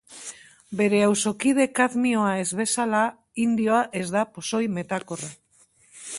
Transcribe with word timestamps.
Bere 0.79 1.01
auzokide 1.07 1.67
kadmioa 1.79 2.33
ez 2.45 2.47
bezala, 2.63 3.03
indioa 3.45 3.85
ez 4.01 4.05
da 4.17 4.27
pozoi 4.39 4.65
metakorra. 4.81 5.33